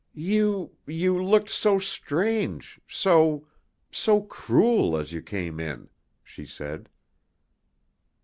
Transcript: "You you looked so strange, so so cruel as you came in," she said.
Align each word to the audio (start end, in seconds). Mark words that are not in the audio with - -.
"You 0.15 0.75
you 0.87 1.23
looked 1.23 1.49
so 1.51 1.77
strange, 1.77 2.81
so 2.87 3.45
so 3.91 4.21
cruel 4.21 4.97
as 4.97 5.13
you 5.13 5.21
came 5.21 5.59
in," 5.59 5.91
she 6.23 6.43
said. 6.43 6.89